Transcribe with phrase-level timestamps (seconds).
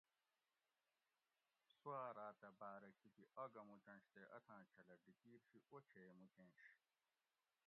[1.73, 6.61] سواۤ راۤتہ باۤرہ کھیکی آگہ موچنش تے اتھاں چھلہ ڈِیکیر شی اوچھے موچینش